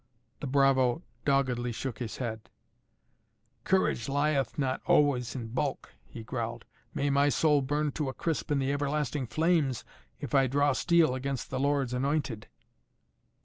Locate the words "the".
0.39-0.47, 8.57-8.71, 11.51-11.59